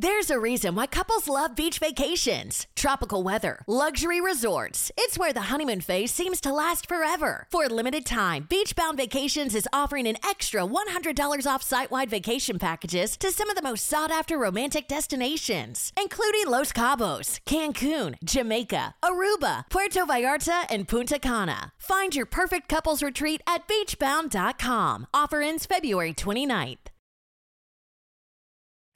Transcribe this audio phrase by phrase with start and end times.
[0.00, 4.92] There's a reason why couples love beach vacations, tropical weather, luxury resorts.
[4.96, 7.48] It's where the honeymoon phase seems to last forever.
[7.50, 12.60] For a limited time, Beachbound Vacations is offering an extra $100 off site wide vacation
[12.60, 18.94] packages to some of the most sought after romantic destinations, including Los Cabos, Cancun, Jamaica,
[19.02, 21.72] Aruba, Puerto Vallarta, and Punta Cana.
[21.76, 25.08] Find your perfect couples retreat at beachbound.com.
[25.12, 26.86] Offer ends February 29th.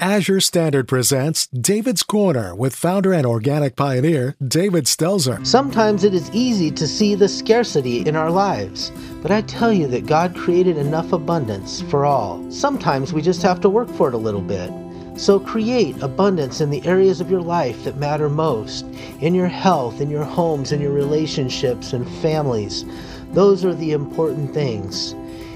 [0.03, 5.47] Azure Standard presents David's Corner with founder and organic pioneer David Stelzer.
[5.47, 8.91] Sometimes it is easy to see the scarcity in our lives,
[9.23, 12.45] but I tell you that God created enough abundance for all.
[12.51, 14.73] Sometimes we just have to work for it a little bit.
[15.17, 18.85] So create abundance in the areas of your life that matter most
[19.21, 22.85] in your health, in your homes, in your relationships and families.
[23.35, 25.15] Those are the important things.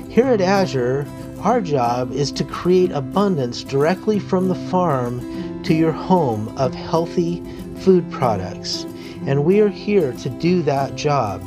[0.09, 1.05] Here at Azure,
[1.41, 7.43] our job is to create abundance directly from the farm to your home of healthy
[7.81, 8.85] food products.
[9.27, 11.43] And we are here to do that job.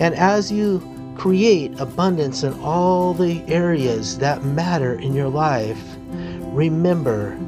[0.00, 0.82] And as you
[1.16, 5.80] create abundance in all the areas that matter in your life,
[6.52, 7.38] remember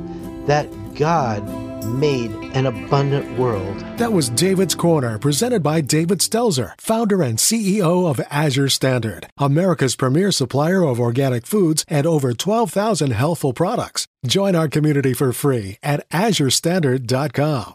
[0.47, 1.43] that God
[1.85, 3.79] made an abundant world.
[3.99, 9.97] That was David's Corner, presented by David Stelzer, founder and CEO of Azure Standard, America's
[9.97, 14.07] premier supplier of organic foods and over 12,000 healthful products.
[14.27, 17.75] Join our community for free at azurestandard.com.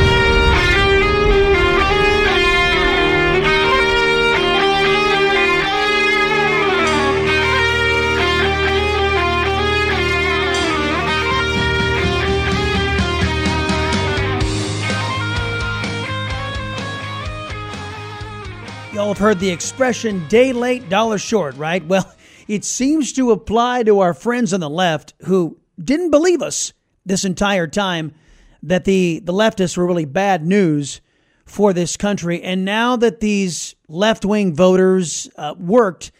[18.93, 21.85] Y'all have heard the expression day late, dollar short, right?
[21.85, 22.13] Well,
[22.49, 26.73] it seems to apply to our friends on the left who didn't believe us
[27.05, 28.13] this entire time
[28.61, 30.99] that the, the leftists were really bad news
[31.45, 32.41] for this country.
[32.41, 36.11] And now that these left wing voters uh, worked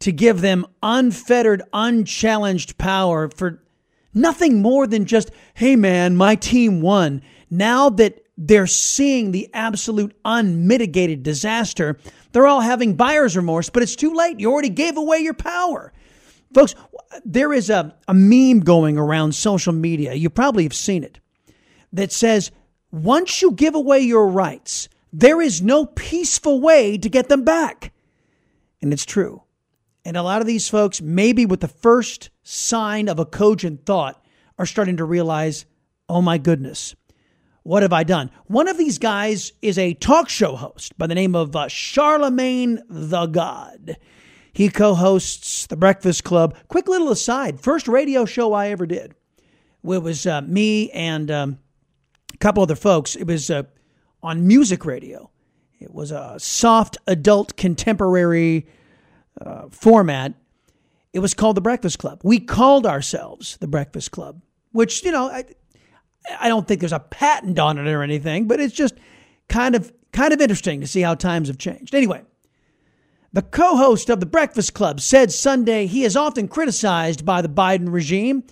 [0.00, 3.62] to give them unfettered, unchallenged power for
[4.12, 7.22] nothing more than just, hey man, my team won.
[7.48, 11.98] Now that they're seeing the absolute unmitigated disaster.
[12.30, 14.38] They're all having buyer's remorse, but it's too late.
[14.38, 15.92] You already gave away your power.
[16.54, 16.76] Folks,
[17.24, 20.14] there is a, a meme going around social media.
[20.14, 21.18] You probably have seen it
[21.92, 22.52] that says,
[22.92, 27.92] once you give away your rights, there is no peaceful way to get them back.
[28.80, 29.42] And it's true.
[30.04, 34.24] And a lot of these folks, maybe with the first sign of a cogent thought,
[34.58, 35.66] are starting to realize,
[36.08, 36.94] oh my goodness,
[37.62, 38.30] what have I done?
[38.46, 42.80] One of these guys is a talk show host by the name of uh, Charlamagne
[42.88, 43.96] the God.
[44.52, 46.56] He co hosts The Breakfast Club.
[46.68, 49.14] Quick little aside first radio show I ever did.
[49.84, 51.58] It was uh, me and um,
[52.34, 53.16] a couple other folks.
[53.16, 53.64] It was uh,
[54.22, 55.30] on music radio.
[55.78, 58.66] It was a soft adult contemporary
[59.40, 60.34] uh, format.
[61.12, 62.20] It was called The Breakfast Club.
[62.24, 64.42] We called ourselves The Breakfast Club,
[64.72, 65.44] which, you know, I,
[66.38, 68.94] I don't think there's a patent on it or anything, but it's just
[69.48, 71.94] kind of kind of interesting to see how times have changed.
[71.94, 72.22] Anyway,
[73.32, 77.92] the co-host of the Breakfast Club said Sunday he is often criticized by the Biden
[77.92, 78.44] regime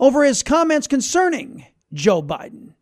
[0.00, 2.74] over his comments concerning Joe Biden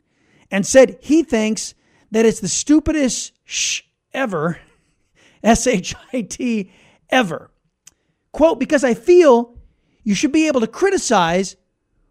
[0.50, 1.74] and said he thinks
[2.10, 4.58] that it's the stupidest sh ever,
[5.42, 6.72] S H I T
[7.08, 7.50] ever.
[8.32, 9.56] Quote, because I feel
[10.04, 11.56] you should be able to criticize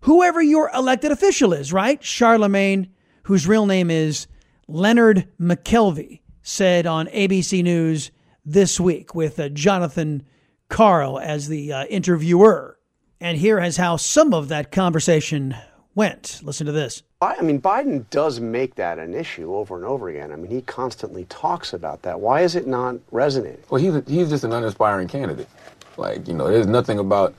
[0.01, 2.01] whoever your elected official is, right?
[2.01, 2.89] Charlamagne,
[3.23, 4.27] whose real name is
[4.67, 8.11] Leonard McKelvey, said on ABC News
[8.45, 10.23] this week with uh, Jonathan
[10.69, 12.77] Karl as the uh, interviewer.
[13.21, 15.55] And here is how some of that conversation
[15.93, 16.39] went.
[16.43, 17.03] Listen to this.
[17.21, 20.31] I mean, Biden does make that an issue over and over again.
[20.31, 22.21] I mean, he constantly talks about that.
[22.21, 23.61] Why is it not resonating?
[23.69, 25.49] Well, he's, he's just an uninspiring candidate.
[25.97, 27.35] Like, you know, there's nothing about,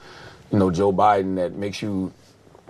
[0.52, 2.12] you know, Joe Biden that makes you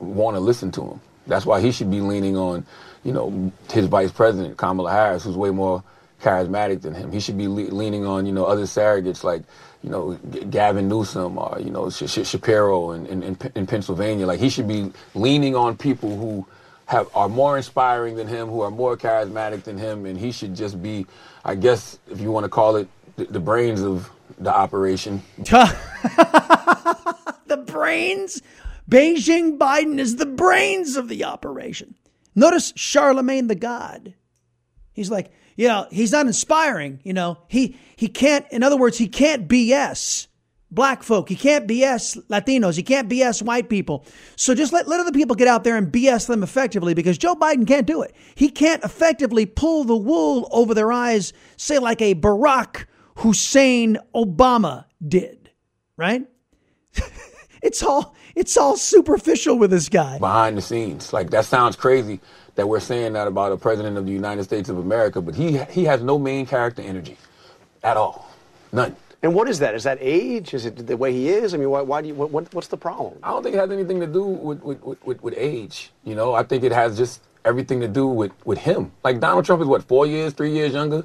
[0.01, 1.01] want to listen to him.
[1.27, 2.67] That's why he should be leaning on,
[3.05, 5.83] you know, his vice president Kamala Harris, who's way more
[6.21, 7.13] charismatic than him.
[7.13, 9.43] He should be le- leaning on, you know, other surrogates like,
[9.83, 13.67] you know, G- Gavin Newsom or you know Sh- Sh- Shapiro in, in, in, in
[13.67, 14.27] Pennsylvania.
[14.27, 16.47] Like he should be leaning on people who
[16.87, 20.55] have are more inspiring than him, who are more charismatic than him, and he should
[20.55, 21.07] just be,
[21.45, 25.23] I guess, if you want to call it, the, the brains of the operation.
[27.47, 28.43] the brains.
[28.89, 31.95] Beijing Biden is the brains of the operation.
[32.35, 34.15] Notice Charlamagne the God.
[34.93, 37.01] He's like, yeah, he's not inspiring.
[37.05, 38.47] You know, he he can't.
[38.51, 40.29] In other words, he can't BS
[40.71, 41.29] black folk.
[41.29, 42.77] He can't BS Latinos.
[42.77, 44.05] He can't BS white people.
[44.37, 47.35] So just let, let other people get out there and BS them effectively because Joe
[47.35, 48.15] Biden can't do it.
[48.35, 52.87] He can't effectively pull the wool over their eyes, say like a Barack
[53.17, 55.51] Hussein Obama did,
[55.97, 56.27] right?
[57.63, 60.19] it's all it's all superficial with this guy.
[60.19, 61.13] Behind the scenes.
[61.13, 62.21] Like that sounds crazy
[62.55, 65.59] that we're saying that about a president of the United States of America, but he
[65.71, 67.17] he has no main character energy
[67.83, 68.29] at all.
[68.73, 68.97] None.
[69.23, 69.75] And what is that?
[69.75, 70.55] Is that age?
[70.55, 71.53] Is it the way he is?
[71.53, 72.15] I mean, why, why do you?
[72.15, 73.19] What, what's the problem?
[73.23, 75.91] I don't think it has anything to do with with, with, with age.
[76.05, 78.93] You know, I think it has just everything to do with with him.
[79.05, 81.05] Like Donald Trump is what four years, three years younger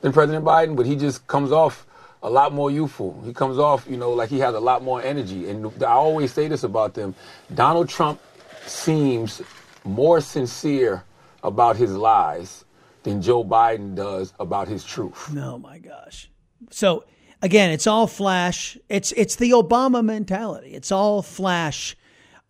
[0.00, 1.86] than President Biden, but he just comes off
[2.22, 3.20] a lot more youthful.
[3.24, 5.48] He comes off, you know, like he has a lot more energy.
[5.48, 7.14] And I always say this about them:
[7.54, 8.20] Donald Trump
[8.66, 9.42] seems
[9.84, 11.04] more sincere
[11.42, 12.64] about his lies
[13.02, 15.34] than Joe Biden does about his truth.
[15.36, 16.30] Oh my gosh!
[16.70, 17.04] So
[17.42, 18.76] again, it's all flash.
[18.88, 20.74] It's it's the Obama mentality.
[20.74, 21.96] It's all flash.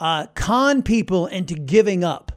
[0.00, 2.32] Uh, con people into giving up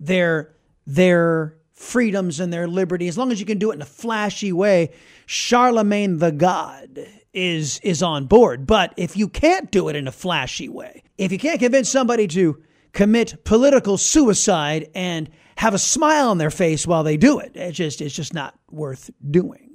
[0.00, 0.54] their
[0.86, 4.52] their freedoms and their liberty as long as you can do it in a flashy
[4.52, 4.90] way.
[5.26, 8.66] Charlamagne the God is is on board.
[8.66, 12.26] But if you can't do it in a flashy way, if you can't convince somebody
[12.28, 17.52] to commit political suicide and have a smile on their face while they do it,
[17.54, 19.74] it's just it's just not worth doing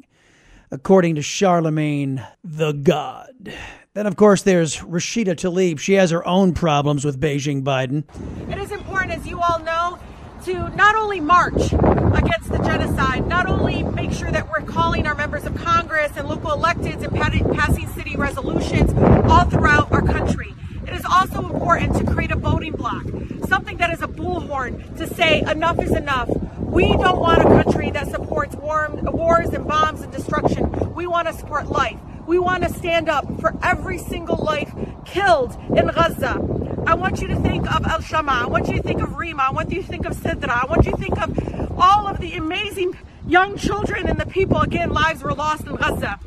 [0.72, 3.54] according to Charlamagne the God.
[3.94, 5.80] Then, of course, there's Rashida Tlaib.
[5.80, 8.04] She has her own problems with Beijing Biden.
[8.52, 10.00] It is important, as you all know,
[10.46, 15.16] to not only march against the genocide, not only make sure that we're calling our
[15.16, 18.92] members of Congress and local electeds and passing city resolutions
[19.30, 20.54] all throughout our country.
[20.88, 23.06] It is also important to create a voting bloc,
[23.48, 26.30] something that is a bullhorn to say enough is enough.
[26.58, 30.94] We don't want a country that supports war, wars and bombs and destruction.
[30.94, 32.00] We want to support life.
[32.30, 34.72] We want to stand up for every single life
[35.04, 36.40] killed in Gaza.
[36.86, 38.44] I want you to think of El Shama.
[38.44, 39.48] I want you to think of Rima.
[39.50, 40.50] I want you to think of Sidra.
[40.50, 42.96] I want you to think of all of the amazing
[43.26, 46.20] young children and the people, again, lives were lost in Gaza.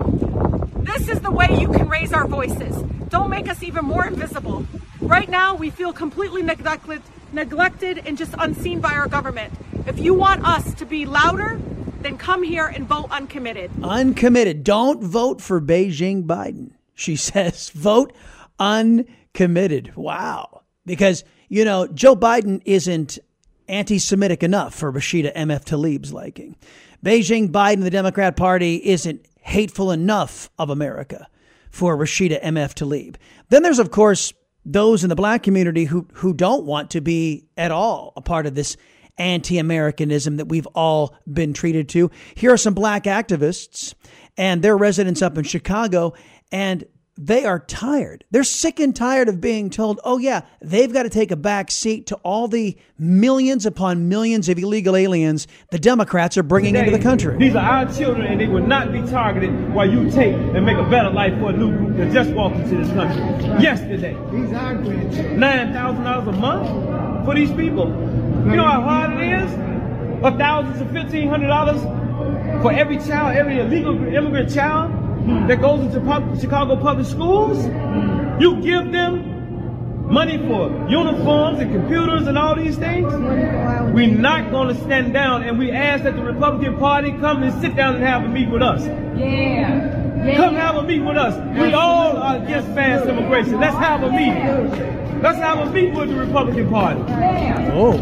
[0.79, 2.83] This is the way you can raise our voices.
[3.09, 4.67] Don't make us even more invisible.
[5.01, 7.03] Right now, we feel completely neglected,
[7.33, 9.53] neglected and just unseen by our government.
[9.87, 11.61] If you want us to be louder,
[12.03, 13.71] then come here and vote uncommitted.
[13.83, 14.65] Uncommitted.
[14.65, 16.73] Don't vote for Beijing Biden.
[16.95, 18.13] She says, vote
[18.59, 19.95] uncommitted.
[19.97, 20.63] Wow.
[20.85, 23.19] Because, you know, Joe Biden isn't
[23.69, 25.65] anti Semitic enough for Rashida M.F.
[25.65, 26.57] Tlaib's liking.
[27.05, 31.29] Beijing Biden, the Democrat Party, isn't hateful enough of America
[31.71, 32.75] for Rashida M.F.
[32.75, 33.17] Tlaib.
[33.49, 34.33] Then there's, of course,
[34.65, 38.47] those in the black community who, who don't want to be at all a part
[38.47, 38.77] of this
[39.19, 42.11] anti Americanism that we've all been treated to.
[42.35, 43.95] Here are some black activists
[44.37, 46.15] and their residents up in Chicago,
[46.51, 46.85] and
[47.19, 48.25] they are tired.
[48.31, 51.71] They're sick and tired of being told, oh, yeah, they've got to take a back
[51.71, 56.87] seat to all the millions upon millions of illegal aliens the Democrats are bringing Today,
[56.87, 57.37] into the country.
[57.37, 60.79] These are our children, and they will not be targeted while you take and make
[60.79, 63.23] a better life for a new group that just walked into this country
[63.63, 64.15] yesterday.
[64.31, 67.87] These are $9,000 a month for these people.
[68.45, 69.53] You know how hard it is?
[70.25, 71.81] A thousand to fifteen hundred dollars
[72.63, 74.93] for every child, every illegal immigrant child
[75.49, 77.65] that goes into pub- Chicago public schools.
[78.41, 79.31] You give them
[80.13, 83.13] money for uniforms and computers and all these things.
[83.95, 87.61] We're not going to stand down, and we ask that the Republican Party come and
[87.61, 88.83] sit down and have a meet with us.
[89.17, 89.99] Yeah.
[90.25, 90.37] Yeah.
[90.37, 91.35] Come have a meet with us.
[91.59, 93.59] We all are against mass immigration.
[93.59, 95.02] Let's have a meeting.
[95.23, 97.01] Let's have a meet with the Republican Party.
[97.73, 97.93] Oh.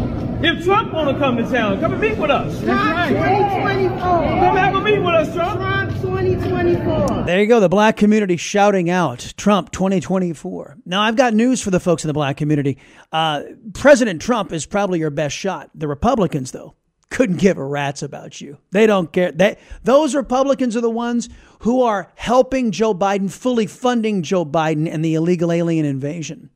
[0.41, 2.59] If Trump want to come to town, come and meet with us.
[2.63, 3.99] Trump 2024.
[3.99, 5.59] Come have a meet with us, Trump.
[5.59, 7.23] Trump 2024.
[7.25, 7.59] There you go.
[7.59, 10.77] The black community shouting out Trump 2024.
[10.87, 12.79] Now, I've got news for the folks in the black community.
[13.11, 13.43] Uh,
[13.75, 15.69] President Trump is probably your best shot.
[15.75, 16.73] The Republicans, though,
[17.11, 18.57] couldn't give a rat's about you.
[18.71, 19.31] They don't care.
[19.31, 24.91] They, those Republicans are the ones who are helping Joe Biden, fully funding Joe Biden
[24.91, 26.49] and the illegal alien invasion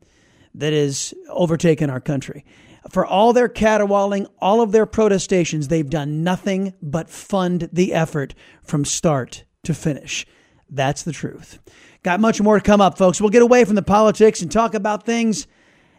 [0.56, 2.46] that has overtaken our country.
[2.90, 8.36] For all their caterwauling, all of their protestations, they've done nothing but fund the effort
[8.64, 10.26] from start to finish.
[10.70, 11.60] That's the truth.
[12.04, 13.20] Got much more to come up, folks.
[13.20, 15.48] We'll get away from the politics and talk about things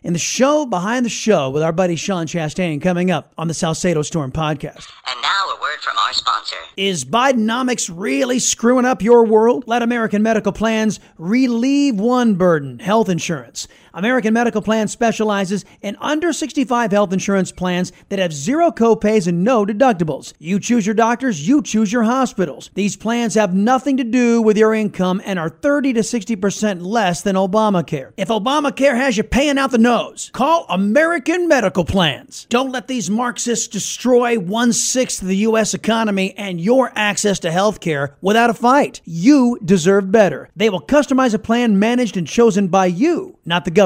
[0.07, 3.55] in the show behind the show with our buddy Sean Chastain coming up on the
[3.55, 4.89] Salcedo Storm podcast.
[5.09, 6.57] And now a word from our sponsor.
[6.77, 9.65] Is Bidenomics really screwing up your world?
[9.67, 13.67] Let American Medical Plans relieve one burden health insurance.
[13.97, 19.43] American Medical Plan specializes in under 65 health insurance plans that have zero copays and
[19.43, 20.35] no deductibles.
[20.38, 22.71] You choose your doctors, you choose your hospitals.
[22.75, 27.23] These plans have nothing to do with your income and are 30 to 60% less
[27.23, 28.12] than Obamacare.
[28.19, 32.47] If Obamacare has you paying out the nose, call American Medical Plans.
[32.50, 35.73] Don't let these Marxists destroy one sixth of the U.S.
[35.73, 39.00] economy and your access to health care without a fight.
[39.07, 40.50] You deserve better.
[40.55, 43.86] They will customize a plan managed and chosen by you, not the government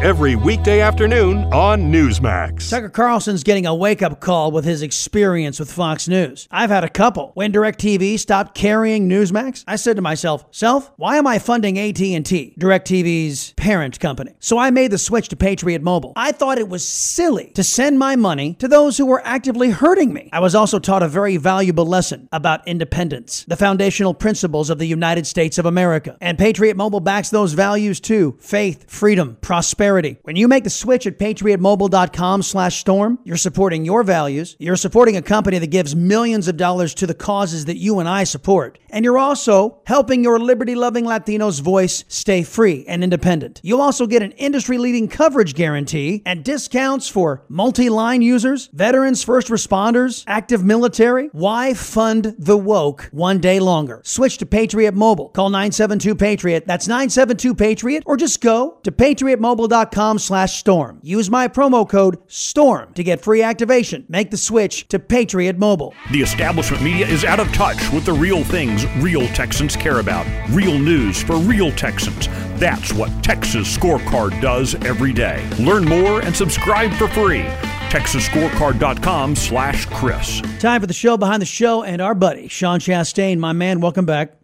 [0.00, 2.70] every weekday afternoon on Newsmax.
[2.70, 6.46] Tucker Carlson's getting a wake up call with his experience with Fox News.
[6.52, 7.32] I've had a couple.
[7.34, 12.54] When DirecTV stopped carrying Newsmax, I said to myself, "Self, why am I funding AT&T,
[12.60, 16.12] DirecTV's parent company?" So I made the switch to Patriot Mobile.
[16.14, 20.12] I thought it was silly to send my money to those who were actively hurting
[20.12, 20.30] me.
[20.32, 24.86] I was also taught a very valuable lesson about independence, the foundational principles of the
[24.86, 26.16] United States of America.
[26.20, 30.18] And Patriot Mobile backs those values too: faith, freedom, prosperity, prosperity.
[30.22, 34.56] When you make the switch at patriotmobile.com slash storm, you're supporting your values.
[34.58, 38.08] You're supporting a company that gives millions of dollars to the causes that you and
[38.08, 38.78] I support.
[38.90, 43.60] And you're also helping your liberty loving Latinos voice stay free and independent.
[43.62, 49.22] You'll also get an industry leading coverage guarantee and discounts for multi line users, veterans,
[49.24, 51.28] first responders, active military.
[51.32, 54.02] Why fund the woke one day longer?
[54.04, 55.28] Switch to Patriot Mobile.
[55.30, 56.66] Call 972 Patriot.
[56.66, 58.02] That's 972 Patriot.
[58.06, 61.00] Or just go to patriotmobile.com com slash storm.
[61.02, 64.04] Use my promo code STORM to get free activation.
[64.08, 65.94] Make the switch to Patriot Mobile.
[66.12, 70.26] The establishment media is out of touch with the real things real Texans care about.
[70.50, 72.28] Real news for real Texans.
[72.58, 75.48] That's what Texas Scorecard does every day.
[75.58, 77.44] Learn more and subscribe for free.
[77.90, 80.42] TexasScorecard.com slash Chris.
[80.60, 83.38] Time for the show behind the show and our buddy, Sean Chastain.
[83.38, 84.34] My man, welcome back.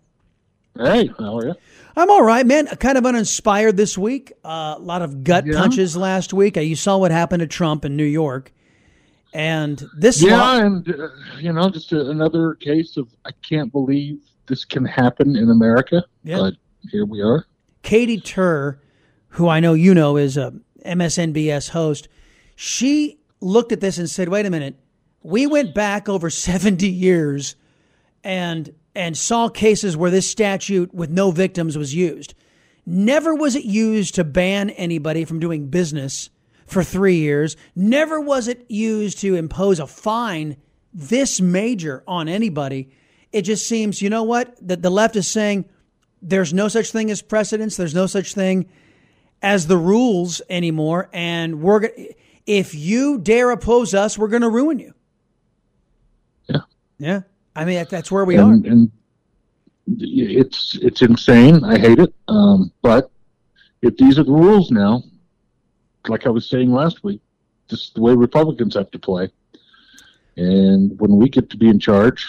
[0.77, 1.55] Hey, how are you?
[1.97, 2.67] I'm all right, man.
[2.67, 4.33] Kind of uninspired this week.
[4.45, 5.59] Uh, a lot of gut yeah.
[5.59, 6.57] punches last week.
[6.57, 8.53] Uh, you saw what happened to Trump in New York,
[9.33, 10.21] and this.
[10.21, 11.09] Yeah, and uh,
[11.39, 16.05] you know, just a, another case of I can't believe this can happen in America.
[16.25, 16.39] Yeah.
[16.39, 16.55] But
[16.91, 17.47] here we are.
[17.83, 18.81] Katy Tur,
[19.29, 20.53] who I know you know is a
[20.85, 22.09] MSNBS host,
[22.57, 24.75] she looked at this and said, "Wait a minute,
[25.23, 27.55] we went back over 70 years,
[28.25, 32.35] and." And saw cases where this statute with no victims was used.
[32.87, 36.31] Never was it used to ban anybody from doing business
[36.67, 37.57] for three years.
[37.75, 40.57] Never was it used to impose a fine
[40.93, 42.91] this major on anybody.
[43.33, 44.57] It just seems, you know what?
[44.67, 45.69] That the left is saying
[46.23, 47.77] there's no such thing as precedents.
[47.77, 48.69] There's no such thing
[49.43, 51.11] as the rules anymore.
[51.13, 51.91] And we're
[52.47, 54.95] if you dare oppose us, we're going to ruin you.
[56.47, 56.61] Yeah.
[56.99, 57.21] Yeah.
[57.57, 58.71] I mean, that's where we and, are.
[58.71, 58.93] And
[59.87, 61.65] it's it's insane.
[61.65, 62.15] I hate it.
[62.29, 63.11] Um, but
[63.83, 65.03] if these are the rules now,
[66.09, 67.21] like I was saying last week,
[67.69, 69.31] this is the way Republicans have to play.
[70.37, 72.27] And when we get to be in charge,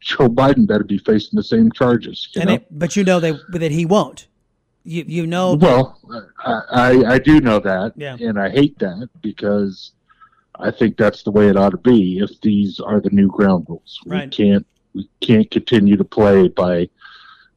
[0.00, 2.28] Joe Biden better be facing the same charges.
[2.34, 4.26] They, but you know they, that he won't.
[4.84, 5.54] You you know.
[5.54, 5.98] Well,
[6.44, 8.16] I, I, I do know that, yeah.
[8.20, 9.92] and I hate that because
[10.58, 13.66] I think that's the way it ought to be if these are the new ground
[13.68, 14.00] rules.
[14.06, 14.24] Right.
[14.24, 16.88] We can't we can't continue to play by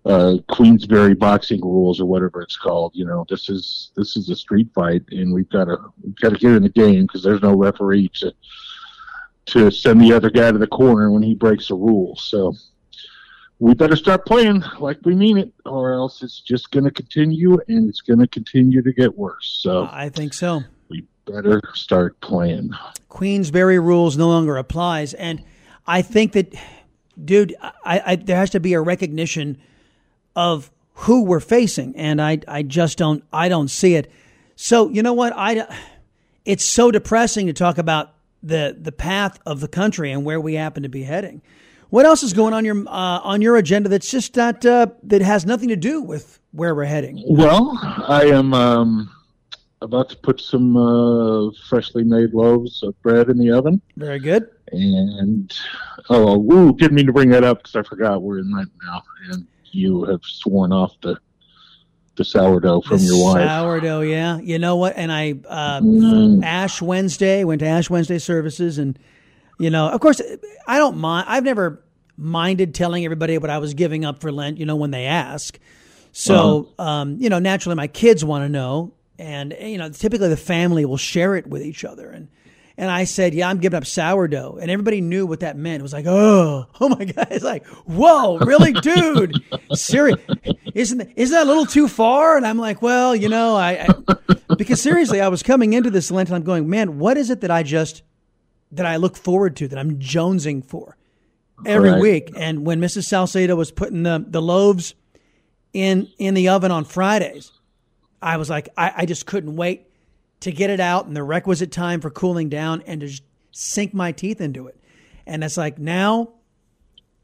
[0.05, 2.91] uh, Queensberry boxing rules or whatever it's called.
[2.95, 6.29] You know, this is this is a street fight, and we've got to we've got
[6.29, 8.33] to get in the game because there's no referee to
[9.47, 12.15] to send the other guy to the corner when he breaks a rule.
[12.15, 12.55] So
[13.59, 17.57] we better start playing like we mean it, or else it's just going to continue,
[17.67, 19.59] and it's going to continue to get worse.
[19.61, 20.63] So I think so
[21.31, 22.71] better start playing.
[23.09, 25.43] Queensberry rules no longer applies, and
[25.87, 26.53] I think that,
[27.23, 29.57] dude, I, I, there has to be a recognition
[30.35, 34.11] of who we're facing, and I I just don't I don't see it.
[34.55, 35.65] So you know what I,
[36.45, 40.55] it's so depressing to talk about the the path of the country and where we
[40.55, 41.41] happen to be heading.
[41.89, 45.21] What else is going on your uh, on your agenda that's just not uh, that
[45.21, 47.23] has nothing to do with where we're heading?
[47.27, 48.53] Well, I am.
[48.53, 49.09] Um
[49.81, 53.81] about to put some uh, freshly made loaves of bread in the oven.
[53.95, 54.49] Very good.
[54.71, 55.53] And
[56.09, 59.01] oh, woo, didn't mean to bring that up because I forgot we're in Lent now,
[59.31, 61.17] and you have sworn off the
[62.15, 63.47] the sourdough from the your wife.
[63.47, 64.39] Sourdough, yeah.
[64.39, 64.97] You know what?
[64.97, 66.43] And I uh, mm.
[66.43, 68.99] Ash Wednesday went to Ash Wednesday services, and
[69.57, 70.21] you know, of course,
[70.67, 71.25] I don't mind.
[71.29, 71.83] I've never
[72.17, 74.57] minded telling everybody what I was giving up for Lent.
[74.57, 75.57] You know, when they ask.
[76.11, 76.89] So, uh-huh.
[76.89, 80.85] um, you know, naturally, my kids want to know, and you know, typically the family
[80.85, 82.29] will share it with each other, and
[82.77, 85.81] and I said, "Yeah, I'm giving up sourdough," and everybody knew what that meant.
[85.81, 89.43] It was like, "Oh, oh my god!" It's like, "Whoa, really, dude?
[89.73, 90.19] Serious?
[90.73, 94.35] Isn't isn't that a little too far?" And I'm like, "Well, you know, I, I
[94.57, 97.41] because seriously, I was coming into this Lent and I'm going, man, what is it
[97.41, 98.01] that I just
[98.71, 100.95] that I look forward to that I'm jonesing for
[101.65, 102.01] every right.
[102.01, 103.03] week?" And when Mrs.
[103.03, 104.95] Salcedo was putting the the loaves
[105.73, 107.51] in in the oven on Fridays,
[108.21, 109.87] I was like, I, I just couldn't wait
[110.41, 113.93] to get it out in the requisite time for cooling down and to just sink
[113.93, 114.77] my teeth into it.
[115.25, 116.29] And it's like now,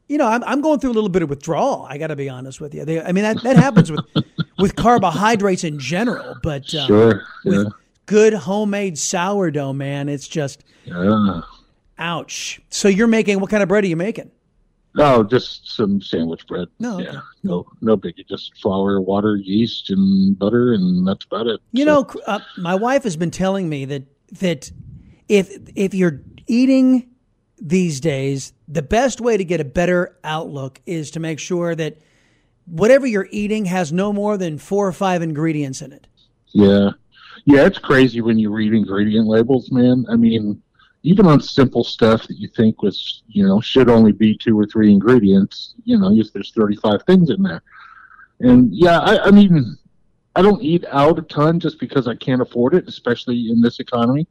[0.08, 1.86] you know, I'm, I'm going through a little bit of withdrawal.
[1.88, 2.84] I got to be honest with you.
[2.84, 4.04] They, I mean, that, that happens with
[4.58, 7.58] with carbohydrates in general, but uh, sure, yeah.
[7.58, 7.72] with
[8.06, 11.40] good homemade sourdough, man, it's just yeah.
[11.98, 12.60] ouch.
[12.70, 14.30] So you're making what kind of bread are you making?
[14.96, 16.68] No, just some sandwich bread.
[16.78, 18.26] No, yeah, no, no biggie.
[18.26, 21.60] Just flour, water, yeast, and butter, and that's about it.
[21.72, 21.86] You so.
[21.86, 24.04] know, uh, my wife has been telling me that
[24.40, 24.72] that
[25.28, 27.10] if if you're eating
[27.58, 31.98] these days, the best way to get a better outlook is to make sure that
[32.64, 36.06] whatever you're eating has no more than four or five ingredients in it.
[36.52, 36.92] Yeah,
[37.44, 40.06] yeah, it's crazy when you read ingredient labels, man.
[40.08, 40.62] I mean
[41.06, 44.66] even on simple stuff that you think was, you know, should only be two or
[44.66, 47.62] three ingredients, you know, if there's 35 things in there.
[48.40, 49.78] And yeah, I, I mean,
[50.34, 53.78] I don't eat out a ton just because I can't afford it, especially in this
[53.78, 54.26] economy.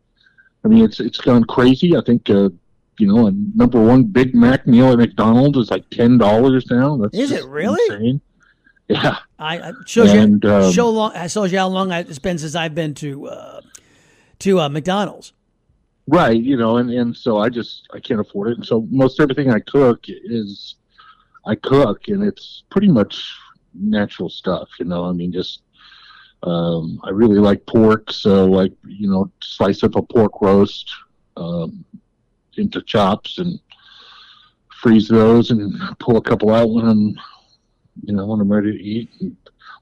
[0.65, 1.95] I mean, it's it's gone crazy.
[1.95, 2.49] I think, uh,
[2.99, 6.97] you know, a number one Big Mac meal at McDonald's is like ten dollars now.
[6.97, 7.79] That's is it really?
[7.95, 8.21] Insane.
[8.89, 9.17] Yeah.
[9.39, 11.13] I, I shows and, you um, show long.
[11.13, 13.61] I shows you how long it's been since I've been to uh,
[14.39, 15.31] to uh, McDonald's.
[16.07, 18.57] Right, you know, and, and so I just I can't afford it.
[18.57, 20.75] And so most everything I cook is
[21.45, 23.35] I cook and it's pretty much
[23.73, 25.05] natural stuff, you know.
[25.05, 25.61] I mean just
[26.43, 30.91] um, I really like pork, so like, you know, slice up a pork roast
[31.37, 31.83] um,
[32.55, 33.59] into chops and
[34.81, 37.15] freeze those and pull a couple out when I'm
[38.03, 39.09] you know, when I'm ready to eat.
[39.21, 39.35] And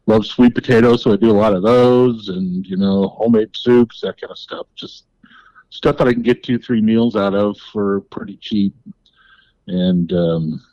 [0.06, 4.02] love sweet potatoes, so I do a lot of those and, you know, homemade soups,
[4.02, 4.68] that kind of stuff.
[4.76, 5.06] Just
[5.74, 8.76] stuff that I can get two, three meals out of for pretty cheap.
[9.66, 10.64] And um,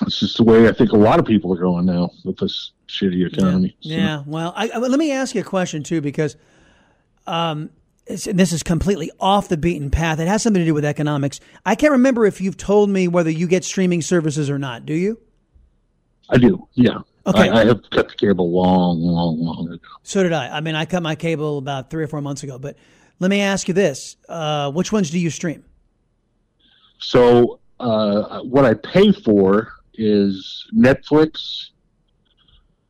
[0.00, 2.70] it's just the way I think a lot of people are going now with this
[2.86, 3.76] shitty economy.
[3.80, 3.96] Yeah.
[3.96, 4.00] So.
[4.00, 4.22] yeah.
[4.26, 6.36] Well, I, I, let me ask you a question too, because
[7.26, 7.70] um,
[8.06, 10.20] this is completely off the beaten path.
[10.20, 11.40] It has something to do with economics.
[11.66, 14.86] I can't remember if you've told me whether you get streaming services or not.
[14.86, 15.18] Do you?
[16.30, 16.68] I do.
[16.74, 16.98] Yeah.
[17.26, 17.48] Okay.
[17.48, 19.84] I, I, have cut the cable long, long, long ago.
[20.04, 20.56] So did I.
[20.56, 22.76] I mean, I cut my cable about three or four months ago, but
[23.18, 25.64] let me ask you this: uh, Which ones do you stream?
[26.98, 31.70] So uh, what I pay for is Netflix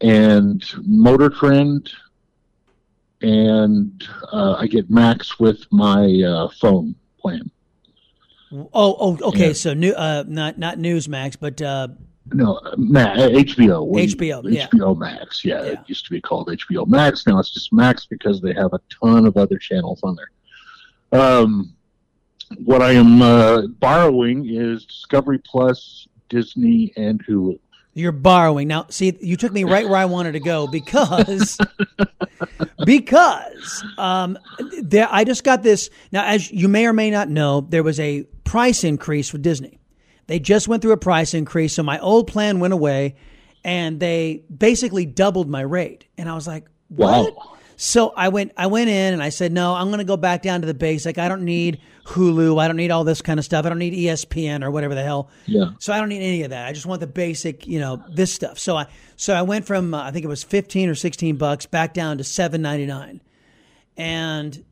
[0.01, 1.91] and Motor Trend,
[3.23, 7.51] and uh, I get Max with my uh, phone plan.
[8.53, 9.49] Oh, oh, okay.
[9.49, 9.53] Yeah.
[9.55, 11.89] So new, uh, not not Newsmax, but uh,
[12.33, 13.93] no, Ma- HBO.
[13.93, 14.69] HBO, yeah.
[14.69, 15.45] HBO Max.
[15.45, 17.27] Yeah, yeah, it used to be called HBO Max.
[17.27, 21.21] Now it's just Max because they have a ton of other channels on there.
[21.21, 21.75] Um,
[22.65, 27.59] what I am uh, borrowing is Discovery Plus, Disney, and Hulu.
[27.95, 28.87] You're borrowing now.
[28.89, 31.59] See, you took me right where I wanted to go because
[32.87, 34.39] because um,
[34.81, 35.09] there.
[35.11, 36.25] I just got this now.
[36.25, 39.79] As you may or may not know, there was a price increase for Disney.
[40.33, 43.17] They just went through a price increase, so my old plan went away,
[43.63, 46.07] and they basically doubled my rate.
[46.17, 47.59] And I was like, "What?" Wow.
[47.77, 50.41] So I went, I went in and I said, "No, I'm going to go back
[50.41, 51.19] down to the basic.
[51.19, 52.59] I don't need Hulu.
[52.59, 53.67] I don't need all this kind of stuff.
[53.67, 55.29] I don't need ESPN or whatever the hell.
[55.45, 55.73] Yeah.
[55.79, 56.67] So I don't need any of that.
[56.67, 58.59] I just want the basic, you know, this stuff.
[58.59, 61.67] So I, so I went from uh, I think it was 15 or 16 bucks
[61.67, 63.21] back down to 7.99,
[63.99, 64.65] and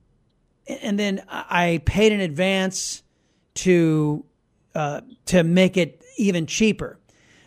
[0.66, 3.02] and then I paid in advance
[3.56, 4.24] to
[4.74, 6.98] uh, to make it even cheaper.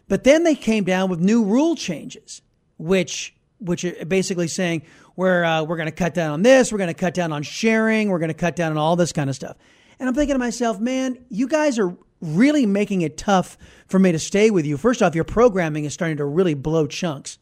[0.07, 2.41] But then they came down with new rule changes,
[2.77, 4.83] which which are basically saying
[5.15, 7.43] we're uh, we're going to cut down on this, we're going to cut down on
[7.43, 9.57] sharing, we're going to cut down on all this kind of stuff.
[9.99, 13.57] And I'm thinking to myself, man, you guys are really making it tough
[13.87, 14.77] for me to stay with you.
[14.77, 17.37] First off, your programming is starting to really blow chunks,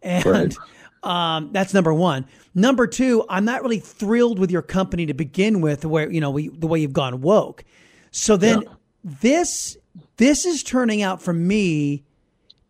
[0.00, 0.56] and right.
[1.02, 2.26] um, that's number one.
[2.54, 6.30] Number two, I'm not really thrilled with your company to begin with, where you know
[6.30, 7.64] we, the way you've gone woke.
[8.12, 8.62] So then.
[8.62, 8.68] Yeah
[9.04, 9.76] this
[10.16, 12.02] this is turning out for me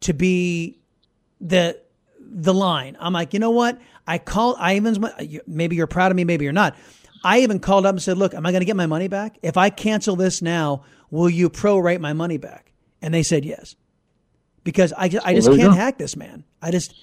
[0.01, 0.79] to be
[1.40, 1.81] the
[2.20, 2.97] the line.
[3.01, 3.81] I'm like, you know what?
[4.07, 4.57] I called.
[4.59, 4.97] I even
[5.47, 6.77] maybe you're proud of me, maybe you're not.
[7.23, 9.38] I even called up and said, look, am I going to get my money back?
[9.42, 12.73] If I cancel this now, will you prorate my money back?
[13.01, 13.77] And they said yes,
[14.62, 16.44] because I just, I just well, can't hack this man.
[16.61, 16.94] I just.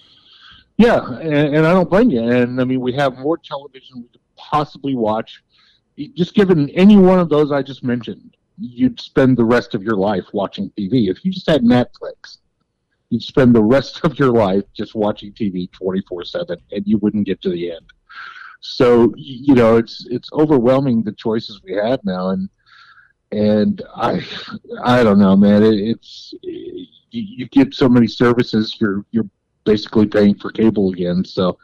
[0.78, 2.22] Yeah, and, and I don't blame you.
[2.22, 5.44] And I mean, we have more television we could possibly watch.
[6.16, 9.96] Just given any one of those I just mentioned, you'd spend the rest of your
[9.96, 11.10] life watching TV.
[11.10, 12.38] If you just had Netflix,
[13.10, 17.26] you'd spend the rest of your life just watching TV 24 7 and you wouldn't
[17.26, 17.86] get to the end.
[18.60, 22.30] So, you know, it's, it's overwhelming the choices we have now.
[22.30, 22.50] And,
[23.32, 24.24] and I,
[24.84, 29.30] I don't know, man, it, it's, you, you get so many services, you're, you're
[29.64, 31.26] basically paying for cable again.
[31.26, 31.58] So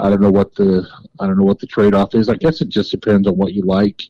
[0.00, 0.88] I don't know what the,
[1.20, 2.28] I don't know what the trade off is.
[2.28, 4.02] I guess it just depends on what you like.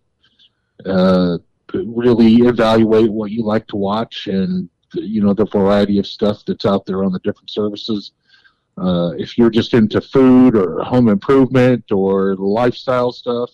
[0.86, 1.38] Uh,
[1.74, 6.66] really evaluate what you like to watch and you know the variety of stuff that's
[6.66, 8.12] out there on the different services.
[8.76, 13.50] Uh, if you're just into food or home improvement or lifestyle stuff,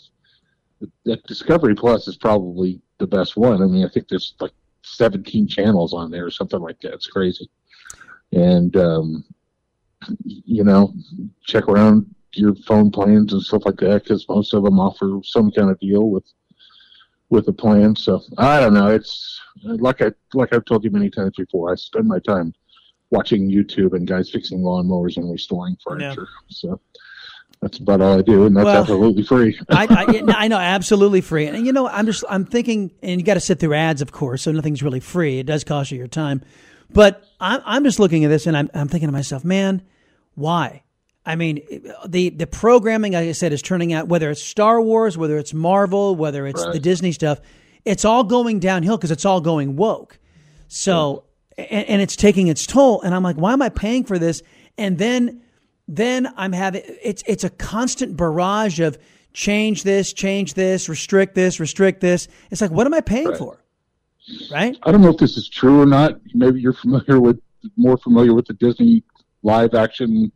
[1.05, 3.63] that Discovery Plus is probably the best one.
[3.63, 4.53] I mean, I think there's like
[4.83, 6.95] 17 channels on there or something like that.
[6.95, 7.51] It's crazy.
[8.33, 9.25] And um,
[10.25, 10.95] you know,
[11.45, 15.51] check around your phone plans and stuff like that because most of them offer some
[15.51, 16.25] kind of deal with
[17.31, 17.97] with a plan.
[17.97, 18.89] So I don't know.
[18.89, 21.73] It's like I like I've told you many times before.
[21.73, 22.53] I spend my time
[23.11, 26.29] watching YouTube and guys fixing lawnmowers and restoring furniture.
[26.49, 26.49] Yeah.
[26.49, 26.81] So
[27.61, 29.59] that's about all I do, and that's well, absolutely free.
[29.69, 31.47] I, I, I, know, absolutely free.
[31.47, 34.13] And you know, I'm just I'm thinking, and you got to sit through ads, of
[34.13, 35.39] course, so nothing's really free.
[35.39, 36.43] It does cost you your time,
[36.91, 39.83] but I'm I'm just looking at this and I'm I'm thinking to myself, man,
[40.35, 40.83] why?
[41.27, 41.61] I mean,
[42.07, 44.09] the the programming, like I said, is turning out.
[44.09, 46.73] Whether it's Star Wars, whether it's Marvel, whether it's right.
[46.73, 47.41] the Disney stuff,
[47.85, 50.19] it's all going downhill because it's all going woke.
[50.69, 51.25] So,
[51.59, 51.65] yeah.
[51.65, 53.03] and, and, it's taking its toll.
[53.03, 54.43] And I'm like, why am I paying for this?
[54.79, 55.43] And then,
[55.89, 58.97] then I'm having it's it's a constant barrage of
[59.33, 62.29] change this, change this, restrict this, restrict this.
[62.51, 63.37] It's like, what am I paying right.
[63.37, 63.63] for?
[64.51, 64.79] Right?
[64.85, 66.21] I don't know if this is true or not.
[66.35, 67.41] Maybe you're familiar with
[67.77, 69.03] more familiar with the Disney
[69.43, 70.33] live action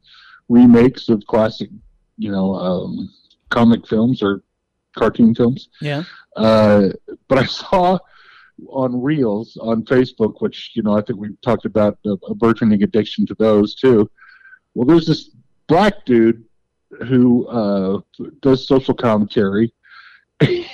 [0.54, 1.68] remakes of classic,
[2.16, 3.12] you know, um,
[3.50, 4.42] comic films or
[4.96, 5.68] cartoon films.
[5.80, 6.04] Yeah.
[6.36, 6.90] Uh,
[7.28, 7.98] but I saw
[8.68, 12.82] on Reels on Facebook, which you know I think we've talked about a, a burgeoning
[12.82, 14.10] addiction to those too.
[14.74, 15.30] Well, there's this
[15.66, 16.44] black dude
[17.08, 18.00] who uh,
[18.40, 19.72] does social commentary.
[20.40, 20.66] he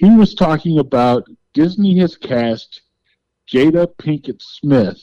[0.00, 2.82] was talking about Disney has cast
[3.52, 5.00] Jada Pinkett Smith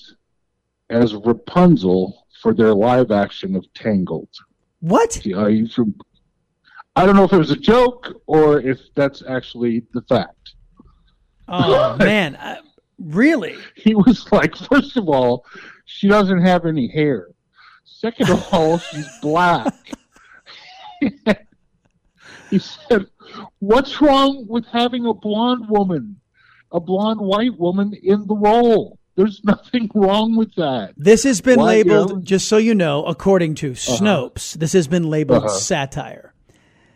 [0.89, 4.30] as Rapunzel for their live action of Tangled.
[4.80, 5.21] What?
[6.95, 10.56] I don't know if it was a joke or if that's actually the fact.
[11.47, 12.62] Oh man, uh,
[13.00, 13.56] really?
[13.76, 15.45] He was like, first of all,
[15.86, 17.28] she doesn't have any hair.
[17.86, 19.73] Second of all, she's black.
[22.50, 23.08] he said,
[23.60, 26.19] "What's wrong with having a blonde woman,
[26.71, 30.93] a blonde white woman in the role?" There's nothing wrong with that.
[30.95, 32.21] This has been Why, labeled, you know?
[32.21, 33.97] just so you know, according to uh-huh.
[33.97, 35.53] Snopes, this has been labeled uh-huh.
[35.53, 36.34] satire.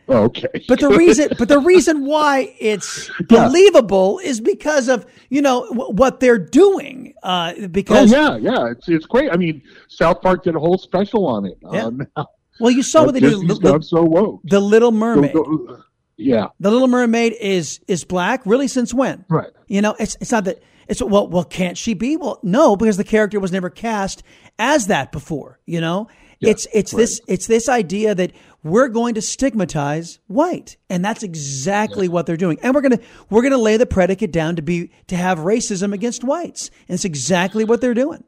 [0.07, 0.65] Okay.
[0.67, 4.29] But the reason, but the reason why it's believable yeah.
[4.29, 7.13] is because of you know w- what they're doing.
[7.23, 9.31] Uh, because oh, yeah, yeah, it's it's great.
[9.31, 11.57] I mean, South Park did a whole special on it.
[11.71, 11.85] Yeah.
[11.85, 12.07] Um,
[12.59, 13.47] well, you saw what they did.
[13.47, 14.41] The, the, so woke.
[14.43, 15.33] The Little Mermaid.
[15.33, 15.83] The, the,
[16.17, 16.47] yeah.
[16.59, 18.45] The Little Mermaid is is black.
[18.45, 19.23] Really, since when?
[19.29, 19.51] Right.
[19.67, 22.17] You know, it's it's not that it's well, well, can't she be?
[22.17, 24.23] Well, no, because the character was never cast
[24.59, 25.59] as that before.
[25.65, 26.07] You know,
[26.39, 26.99] yeah, it's it's right.
[26.99, 28.31] this it's this idea that
[28.63, 32.11] we're going to stigmatize white, and that's exactly yeah.
[32.11, 32.59] what they're doing.
[32.61, 36.23] And we're gonna we're gonna lay the predicate down to be to have racism against
[36.23, 38.23] whites, and it's exactly what they're doing.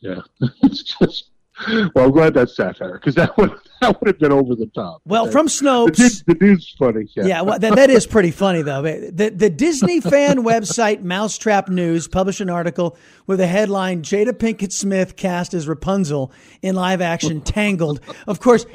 [0.00, 0.20] Yeah,
[0.62, 1.30] it's just
[1.66, 5.02] well, I'm glad that's satire because that would that would have been over the top.
[5.04, 7.08] Well, from Snopes, the, dude, the dude's funny.
[7.16, 8.82] Yeah, yeah well, that, that is pretty funny though.
[8.82, 14.72] The the Disney fan website Mousetrap News published an article with a headline: Jada Pinkett
[14.72, 18.00] Smith cast as Rapunzel in live action Tangled.
[18.26, 18.66] Of course,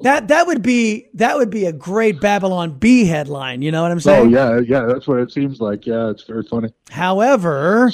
[0.00, 3.62] that that would be that would be a great Babylon Bee headline.
[3.62, 4.26] You know what I'm saying?
[4.26, 5.86] Oh yeah, yeah, that's what it seems like.
[5.86, 6.72] Yeah, it's very funny.
[6.92, 7.90] However.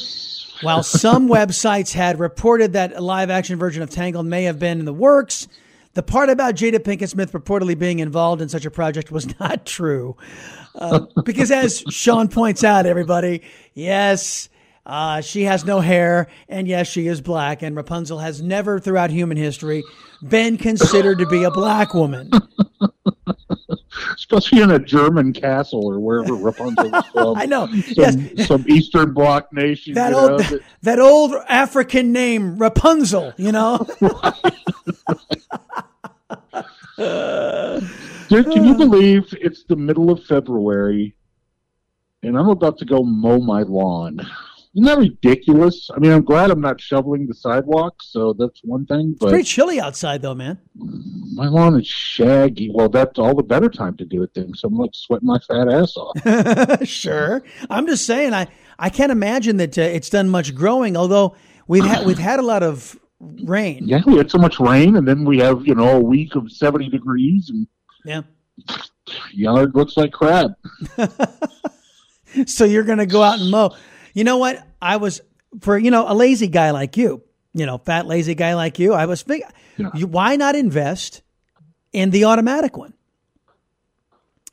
[0.60, 4.80] While some websites had reported that a live action version of Tangled may have been
[4.80, 5.46] in the works,
[5.94, 9.64] the part about Jada Pinkett Smith reportedly being involved in such a project was not
[9.64, 10.16] true.
[10.74, 13.42] Uh, because as Sean points out, everybody,
[13.74, 14.48] yes,
[14.88, 19.10] uh, she has no hair, and yes, she is black, and Rapunzel has never throughout
[19.10, 19.84] human history
[20.26, 22.30] been considered to be a black woman.
[24.16, 27.36] especially in a German castle or wherever Rapunzel was from.
[27.38, 27.66] I know.
[27.66, 28.46] Some, yes.
[28.46, 29.94] some Eastern Bloc nation.
[29.94, 33.78] That old know, that, that old African name Rapunzel, you know.
[38.28, 41.14] Dude, can you believe it's the middle of February
[42.22, 44.20] and I'm about to go mow my lawn?
[44.78, 45.90] Isn't that ridiculous?
[45.92, 49.16] I mean, I'm glad I'm not shoveling the sidewalk, so that's one thing.
[49.18, 50.56] But it's pretty chilly outside, though, man.
[51.34, 52.70] My lawn is shaggy.
[52.72, 54.54] Well, that's all the better time to do it then.
[54.54, 56.86] So I'm like sweating my fat ass off.
[56.88, 58.32] sure, I'm just saying.
[58.32, 58.46] I
[58.78, 60.96] I can't imagine that uh, it's done much growing.
[60.96, 61.34] Although
[61.66, 63.80] we've had we've had a lot of rain.
[63.84, 66.52] Yeah, we had so much rain, and then we have you know a week of
[66.52, 67.66] 70 degrees, and
[68.04, 68.22] yeah,
[69.32, 70.52] yard looks like crap.
[72.46, 73.74] so you're gonna go out and mow.
[74.18, 74.66] You know what?
[74.82, 75.20] I was
[75.60, 77.22] for you know a lazy guy like you,
[77.54, 78.92] you know, fat lazy guy like you.
[78.92, 79.90] I was thinking, yeah.
[79.94, 81.22] you, why not invest
[81.92, 82.94] in the automatic one?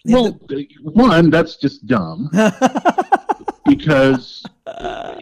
[0.05, 0.39] Well,
[0.83, 2.29] one that's just dumb
[3.65, 5.15] because uh,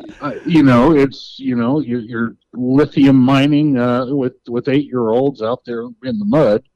[0.45, 5.41] you know it's you know you're, you're lithium mining uh, with with eight year olds
[5.41, 6.67] out there in the mud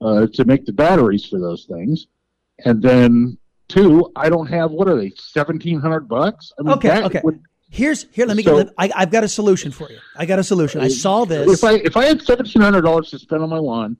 [0.00, 2.06] uh, to make the batteries for those things,
[2.64, 3.36] and then
[3.68, 6.52] Two, I don't have what are they, seventeen hundred bucks?
[6.58, 7.20] I mean, okay, okay.
[7.22, 8.26] Would, Here's here.
[8.26, 8.74] Let me so, get.
[8.78, 9.98] I, have got a solution for you.
[10.16, 10.80] I got a solution.
[10.80, 11.52] I saw this.
[11.52, 13.96] If I if I had seventeen hundred dollars to spend on my lawn,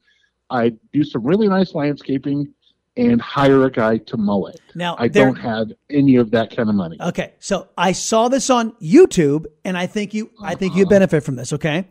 [0.49, 2.55] I'd do some really nice landscaping
[2.97, 4.61] and hire a guy to mow it.
[4.75, 6.97] Now I don't have any of that kind of money.
[7.01, 11.23] Okay, so I saw this on YouTube, and I think you I think you benefit
[11.23, 11.53] from this.
[11.53, 11.87] Okay,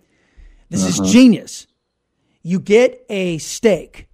[0.70, 1.04] this uh-huh.
[1.06, 1.68] is genius.
[2.42, 4.08] You get a stake,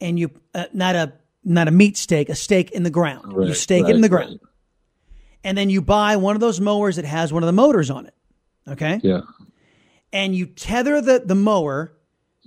[0.00, 1.12] and you uh, not a
[1.44, 3.32] not a meat stake, a stake in the ground.
[3.32, 4.38] Right, you stake right, it in the ground.
[4.42, 4.50] Right.
[5.44, 8.06] And then you buy one of those mowers that has one of the motors on
[8.06, 8.14] it.
[8.66, 9.00] Okay?
[9.02, 9.20] Yeah.
[10.12, 11.92] And you tether the, the mower.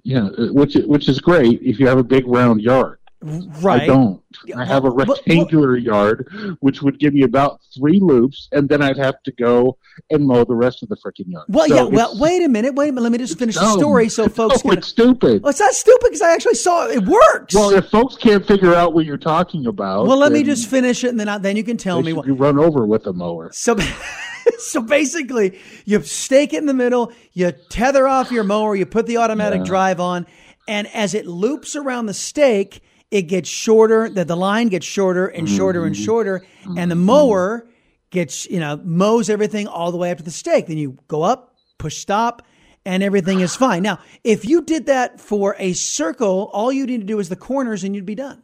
[0.03, 2.97] Yeah, uh, which which is great if you have a big round yard.
[3.23, 3.83] Right.
[3.83, 4.21] I don't.
[4.57, 6.27] I have a rectangular yard,
[6.59, 9.77] which would give me about three loops, and then I'd have to go
[10.09, 11.45] and mow the rest of the freaking yard.
[11.47, 11.83] Well, so yeah.
[11.83, 12.73] Well, wait a minute.
[12.73, 13.03] Wait a minute.
[13.03, 14.63] Let me just finish the story so folks.
[14.63, 14.79] No, can...
[14.79, 15.43] it's stupid.
[15.43, 17.53] Well, it's not stupid because I actually saw it, it works.
[17.53, 21.03] Well, if folks can't figure out what you're talking about, well, let me just finish
[21.03, 22.13] it, and then I, then you can tell me.
[22.13, 22.25] What...
[22.25, 23.51] You run over with a mower.
[23.53, 23.77] So.
[24.57, 29.05] so basically, you stake it in the middle, you tether off your mower, you put
[29.05, 29.65] the automatic yeah.
[29.65, 30.25] drive on,
[30.67, 32.81] and as it loops around the stake,
[33.11, 36.03] it gets shorter, that the line gets shorter and shorter and mm-hmm.
[36.03, 36.45] shorter,
[36.77, 37.67] and the mower
[38.09, 40.67] gets, you know, mows everything all the way up to the stake.
[40.67, 42.41] Then you go up, push stop,
[42.85, 43.83] and everything is fine.
[43.83, 47.35] Now, if you did that for a circle, all you need to do is the
[47.35, 48.43] corners and you'd be done.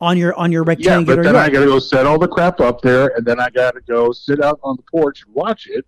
[0.00, 1.00] On your on your rectangular.
[1.00, 1.50] Yeah, but then yard.
[1.50, 3.82] I got to go set all the crap up there, and then I got to
[3.82, 5.84] go sit out on the porch and watch it,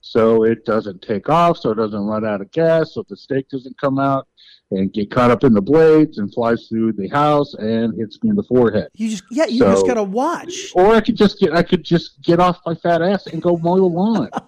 [0.00, 3.50] so it doesn't take off, so it doesn't run out of gas, so the stake
[3.50, 4.26] doesn't come out
[4.70, 8.30] and get caught up in the blades and flies through the house and hits me
[8.30, 8.88] in the forehead.
[8.94, 10.72] You just yeah, you so, just gotta watch.
[10.74, 13.56] Or I could just get I could just get off my fat ass and go
[13.56, 14.30] mow the lawn.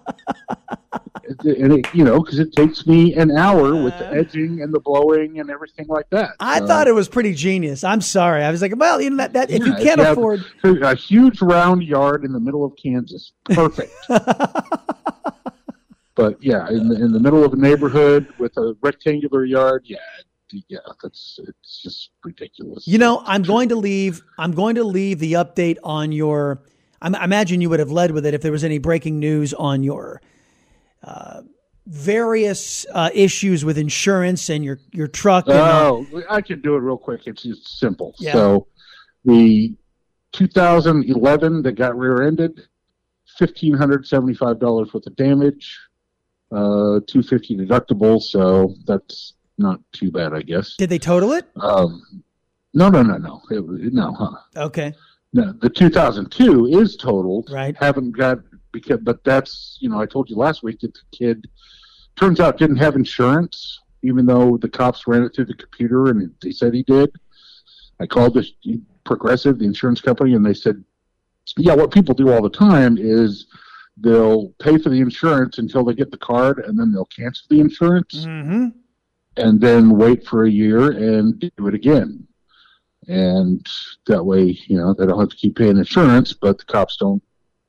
[1.43, 4.13] and it, you know, because it takes me an hour with the uh.
[4.13, 6.31] edging and the blowing and everything like that.
[6.39, 7.83] I uh, thought it was pretty genius.
[7.83, 8.43] I'm sorry.
[8.43, 11.41] I was like, well, you know that, that yeah, if you can't afford a huge
[11.41, 13.93] round yard in the middle of Kansas, perfect.
[16.15, 19.97] But yeah, in the, in the middle of a neighborhood with a rectangular yard, yeah,
[20.67, 22.87] yeah, that's it's just ridiculous.
[22.87, 24.21] You know, I'm going to leave.
[24.37, 26.61] I'm going to leave the update on your.
[27.01, 29.83] I imagine you would have led with it if there was any breaking news on
[29.83, 30.21] your
[31.03, 31.41] uh,
[31.87, 35.45] various uh, issues with insurance and your your truck.
[35.47, 37.21] oh, I can do it real quick.
[37.25, 38.15] It's just simple.
[38.19, 38.33] Yeah.
[38.33, 38.67] So
[39.25, 39.75] the
[40.33, 42.67] 2011 that got rear-ended,
[43.37, 45.79] fifteen hundred seventy-five dollars worth of damage
[46.53, 50.75] uh, 250 deductible, so that's not too bad, I guess.
[50.75, 51.45] Did they total it?
[51.55, 52.23] Um,
[52.73, 54.35] no, no, no, no, it, no, huh?
[54.55, 54.93] Okay.
[55.33, 57.49] No, the 2002 is totaled.
[57.51, 57.75] Right.
[57.75, 58.39] Haven't got
[58.71, 61.47] because, but that's you know I told you last week that the kid
[62.15, 66.33] turns out didn't have insurance, even though the cops ran it through the computer and
[66.41, 67.11] they said he did.
[67.99, 70.83] I called the Progressive, the insurance company, and they said,
[71.57, 73.47] yeah, what people do all the time is
[73.97, 77.59] they'll pay for the insurance until they get the card, and then they'll cancel the
[77.59, 78.67] insurance, mm-hmm.
[79.37, 82.27] and then wait for a year and do it again.
[83.07, 83.65] And
[84.07, 87.21] that way, you know, they don't have to keep paying insurance, but the cops don't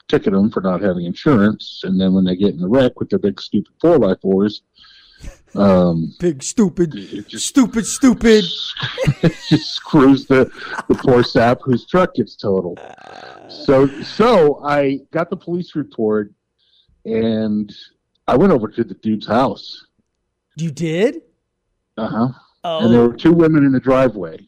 [0.08, 1.82] ticket them for not having insurance.
[1.84, 4.62] And then when they get in the wreck with their big stupid four by fours,
[5.56, 6.92] um, big stupid,
[7.28, 8.44] just, stupid, stupid.
[9.48, 10.50] just screws the
[10.88, 12.80] the poor sap whose truck gets totaled.
[13.48, 16.32] So so I got the police report,
[17.04, 17.72] and
[18.26, 19.86] I went over to the dude's house.
[20.56, 21.22] You did?
[21.96, 22.28] Uh huh.
[22.64, 22.84] Oh.
[22.84, 24.38] And there were two women in the driveway.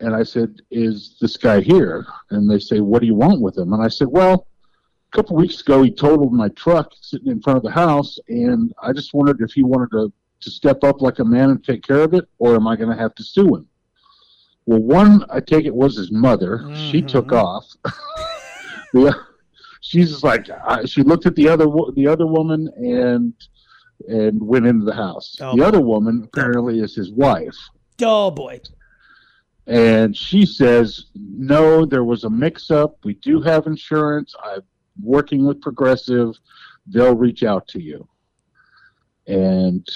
[0.00, 3.56] and I said, "Is this guy here?" And they say, "What do you want with
[3.56, 4.46] him?" And I said, "Well."
[5.14, 8.74] A couple weeks ago, he totaled my truck sitting in front of the house, and
[8.82, 11.86] I just wondered if he wanted to to step up like a man and take
[11.86, 13.68] care of it, or am I going to have to sue him?
[14.66, 16.58] Well, one, I take it was his mother.
[16.58, 16.90] Mm-hmm.
[16.90, 17.64] She took off.
[18.92, 19.16] the,
[19.80, 23.34] she's just like uh, she looked at the other the other woman and
[24.08, 25.36] and went into the house.
[25.40, 27.56] Oh, the other woman apparently is his wife.
[28.02, 28.60] Oh boy.
[29.68, 32.98] And she says, "No, there was a mix-up.
[33.04, 34.34] We do have insurance.
[34.42, 34.62] I'm
[35.02, 36.34] working with Progressive.
[36.86, 38.06] They'll reach out to you."
[39.26, 39.86] And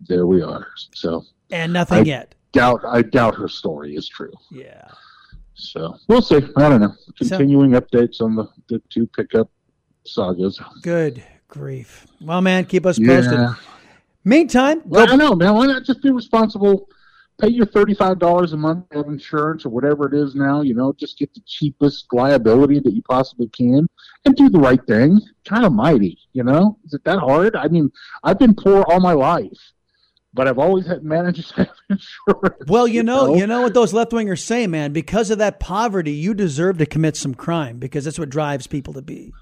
[0.00, 0.68] there we are.
[0.94, 2.34] So and nothing I yet.
[2.52, 4.32] Doubt I doubt her story is true.
[4.50, 4.88] Yeah.
[5.54, 6.40] So we'll see.
[6.56, 6.94] I don't know.
[7.16, 9.50] Continuing so, updates on the, the two pickup
[10.06, 10.60] sagas.
[10.82, 12.06] Good grief.
[12.20, 13.32] Well, man, keep us posted.
[13.32, 13.54] Yeah.
[14.24, 15.54] Meantime, well, go- I know, man.
[15.54, 16.88] Why not just be responsible?
[17.42, 20.62] Pay your thirty-five dollars a month of insurance or whatever it is now.
[20.62, 23.88] You know, just get the cheapest liability that you possibly can,
[24.24, 25.20] and do the right thing.
[25.44, 26.78] Kind of mighty, you know.
[26.84, 27.56] Is it that hard?
[27.56, 27.90] I mean,
[28.22, 29.58] I've been poor all my life
[30.34, 32.64] but I've always had managed to have insurance.
[32.66, 34.94] Well, you know, you know, you know what those left wingers say, man.
[34.94, 38.94] Because of that poverty, you deserve to commit some crime because that's what drives people
[38.94, 39.32] to be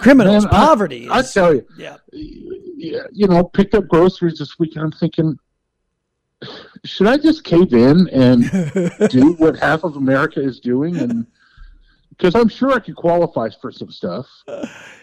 [0.00, 0.44] criminals.
[0.44, 1.08] Man, poverty.
[1.08, 1.96] I, I, tell you, yeah,
[3.12, 4.84] you know, picked up groceries this weekend.
[4.84, 5.38] I'm thinking,
[6.84, 8.42] should I just cave in and
[9.10, 11.26] do what half of America is doing and
[12.22, 14.26] because I'm sure I could qualify for some stuff.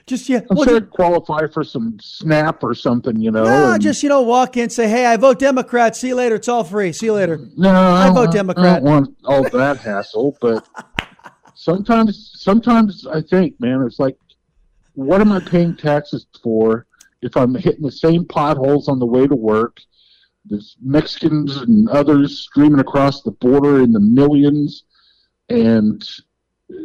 [0.05, 3.43] just yeah, I'm well, sure I'd qualify for some SNAP or something, you know.
[3.43, 5.95] No, and, just you know, walk in, say, "Hey, I vote Democrat.
[5.95, 6.35] See you later.
[6.35, 6.93] It's all free.
[6.93, 8.65] See you later." No, I, vote Democrat.
[8.65, 10.67] I don't want all that hassle, but
[11.55, 14.17] sometimes, sometimes I think, man, it's like,
[14.93, 16.85] what am I paying taxes for
[17.21, 19.79] if I'm hitting the same potholes on the way to work?
[20.49, 24.83] There's Mexicans and others streaming across the border in the millions,
[25.47, 26.03] and
[26.71, 26.75] uh,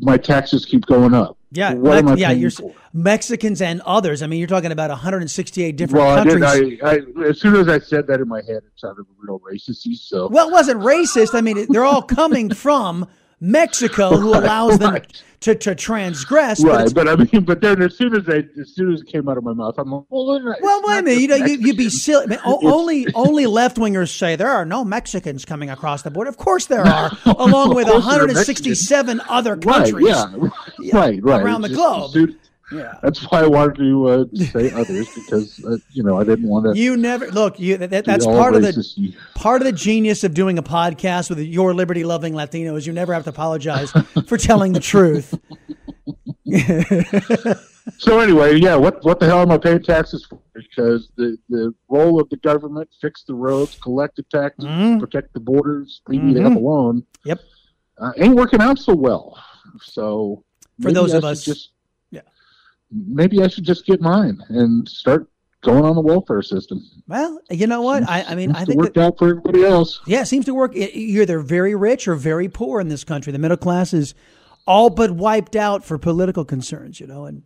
[0.00, 1.38] my taxes keep going up.
[1.50, 2.74] Yeah, what Mex- yeah, you're for?
[2.92, 4.22] Mexicans and others.
[4.22, 6.80] I mean, you're talking about 168 different well, countries.
[6.82, 9.86] I, I, as soon as I said that in my head, it sounded real racist.
[9.98, 11.34] So well, it wasn't racist.
[11.34, 13.06] I mean, they're all coming from
[13.44, 15.02] Mexico, who allows right.
[15.02, 15.12] them
[15.44, 16.64] to, to transgress.
[16.64, 19.06] Right, but, but, I mean, but then as soon as I, as soon as it
[19.06, 21.60] came out of my mouth, I'm like, well, well wait a minute, you know, you,
[21.66, 22.24] would be silly.
[22.24, 26.30] I mean, only only left wingers say there are no Mexicans coming across the border.
[26.30, 29.92] Of course there are, along with 167 other countries.
[29.92, 32.12] Right, yeah, right, right, around the globe.
[32.72, 36.48] Yeah, that's why I wanted to uh, say others because uh, you know I didn't
[36.48, 36.80] want to.
[36.80, 37.60] You never look.
[37.60, 41.40] You that, that's part of the part of the genius of doing a podcast with
[41.40, 42.86] your liberty loving Latinos.
[42.86, 43.90] You never have to apologize
[44.26, 45.34] for telling the truth.
[47.98, 50.38] so anyway, yeah, what what the hell am I paying taxes for?
[50.54, 55.00] Because the the role of the government fix the roads, collect the taxes, mm-hmm.
[55.00, 56.28] protect the borders, leave mm-hmm.
[56.28, 57.04] me the alone.
[57.24, 57.40] Yep,
[57.98, 59.38] uh, ain't working out so well.
[59.82, 60.44] So
[60.80, 61.70] for those I of us just
[62.94, 65.28] maybe I should just get mine and start
[65.62, 66.84] going on the welfare system.
[67.08, 68.08] Well, you know what?
[68.08, 70.00] I, I mean, I think it worked that, out for everybody else.
[70.06, 70.72] Yeah, it seems to work.
[70.74, 73.32] You're either very rich or very poor in this country.
[73.32, 74.14] The middle class is
[74.66, 77.00] all but wiped out for political concerns.
[77.00, 77.42] You know, and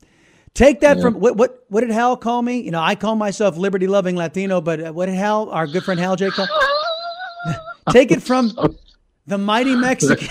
[0.54, 1.04] take that yeah.
[1.04, 2.60] from what what what did Hal call me?
[2.60, 5.84] You know, I call myself liberty loving Latino, but uh, what did Hal, our good
[5.84, 6.48] friend Hal J, call?
[7.90, 8.52] take it from
[9.26, 10.28] the mighty Mexican.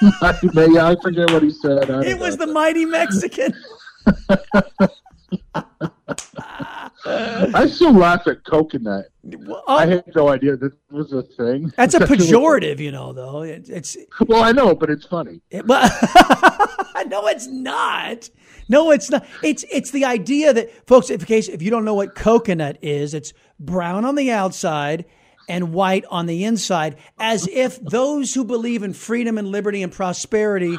[0.22, 1.90] yeah, I forget what he said.
[1.90, 3.52] It was the mighty Mexican.
[7.04, 9.06] I still laugh at coconut.
[9.22, 9.76] Well, oh.
[9.76, 11.72] I had no idea that was a thing.
[11.76, 13.12] That's a pejorative, you know.
[13.12, 15.40] Though it, it's well, I know, but it's funny.
[15.50, 15.82] It, but
[17.08, 18.28] no, it's not.
[18.68, 19.26] No, it's not.
[19.42, 23.14] It's it's the idea that folks, if case if you don't know what coconut is,
[23.14, 25.04] it's brown on the outside
[25.48, 29.90] and white on the inside, as if those who believe in freedom and liberty and
[29.90, 30.78] prosperity,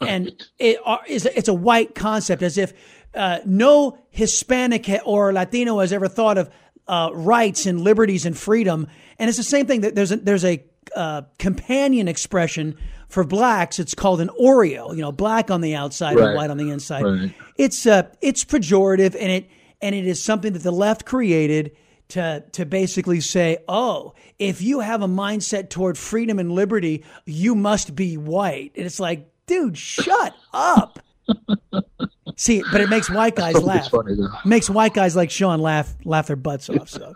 [0.00, 2.74] and it are, is it's a white concept, as if
[3.14, 6.50] uh, no Hispanic or Latino has ever thought of
[6.86, 8.86] uh, rights and liberties and freedom.
[9.18, 10.62] And it's the same thing that there's a, there's a
[10.94, 12.76] uh, companion expression
[13.08, 13.78] for blacks.
[13.78, 14.94] It's called an Oreo.
[14.94, 16.28] You know, black on the outside right.
[16.28, 17.04] and white on the inside.
[17.04, 17.34] Right.
[17.56, 19.48] It's uh, it's pejorative, and it
[19.80, 21.76] and it is something that the left created
[22.10, 27.54] to to basically say, "Oh, if you have a mindset toward freedom and liberty, you
[27.54, 31.00] must be white." And it's like, dude, shut up.
[32.36, 33.90] See, but it makes white guys laugh.
[33.90, 36.88] Funny, makes white guys like Sean laugh laugh their butts off.
[36.88, 37.14] So,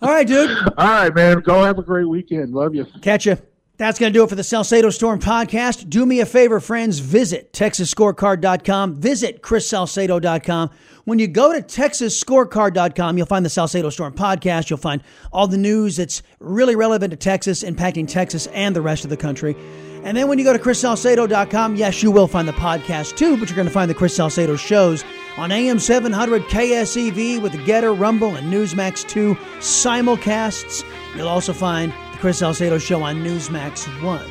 [0.00, 0.50] all right, dude.
[0.76, 1.40] All right, man.
[1.40, 2.54] Go have a great weekend.
[2.54, 2.86] Love you.
[3.02, 3.38] Catch you.
[3.80, 5.88] That's going to do it for the Salcedo Storm podcast.
[5.88, 6.98] Do me a favor, friends.
[6.98, 9.00] Visit TexasScorecard.com.
[9.00, 10.70] Visit ChrisSalcedo.com.
[11.06, 14.68] When you go to TexasScorecard.com, you'll find the Salcedo Storm podcast.
[14.68, 15.02] You'll find
[15.32, 19.16] all the news that's really relevant to Texas, impacting Texas and the rest of the
[19.16, 19.56] country.
[20.04, 23.48] And then when you go to ChrisSalcedo.com, yes, you will find the podcast too, but
[23.48, 25.04] you're going to find the Chris Salcedo shows
[25.38, 30.84] on AM 700 KSEV with the GETTR, Rumble, and Newsmax 2 simulcasts.
[31.16, 34.26] You'll also find Chris Salcedo Show on Newsmax 1.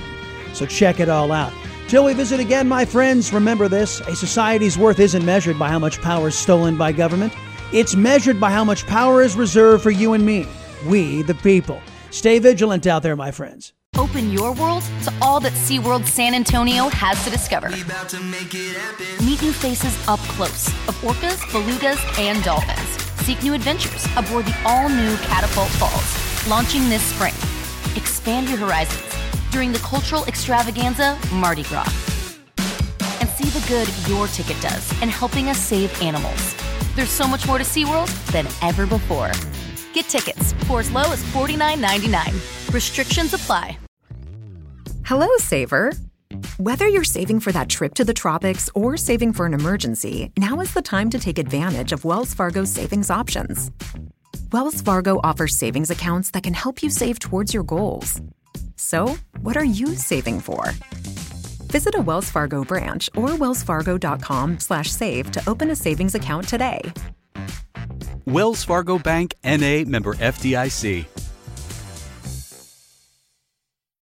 [0.54, 1.52] So check it all out.
[1.88, 5.80] Till we visit again, my friends, remember this a society's worth isn't measured by how
[5.80, 7.34] much power is stolen by government,
[7.74, 10.48] it's measured by how much power is reserved for you and me,
[10.86, 11.82] we the people.
[12.12, 13.74] Stay vigilant out there, my friends.
[13.98, 17.70] Open your world to all that SeaWorld San Antonio has to discover.
[17.70, 18.20] To
[19.26, 22.88] Meet new faces up close of orcas, belugas, and dolphins.
[23.26, 27.34] Seek new adventures aboard the all new Catapult Falls, launching this spring
[28.20, 29.16] expand your horizons
[29.50, 31.88] during the cultural extravaganza Mardi Gras.
[33.22, 36.54] And see the good your ticket does in helping us save animals.
[36.96, 39.32] There's so much more to SeaWorld than ever before.
[39.94, 42.74] Get tickets for as low as $49.99.
[42.74, 43.78] Restrictions apply.
[45.06, 45.94] Hello, Saver.
[46.58, 50.60] Whether you're saving for that trip to the tropics or saving for an emergency, now
[50.60, 53.72] is the time to take advantage of Wells Fargo's savings options.
[54.52, 58.22] Wells Fargo offers savings accounts that can help you save towards your goals.
[58.76, 60.72] So, what are you saving for?
[61.72, 66.82] Visit a Wells Fargo branch or wellsfargo.com/save to open a savings account today.
[68.26, 71.29] Wells Fargo Bank NA member FDIC.